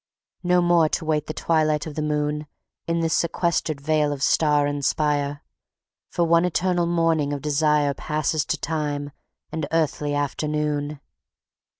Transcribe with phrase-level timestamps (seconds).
[0.41, 2.47] No more to wait the twilight of the moon
[2.87, 5.43] in this sequestered vale of star and spire,
[6.09, 9.11] for one eternal morning of desire passes to time
[9.51, 10.99] and earthy afternoon.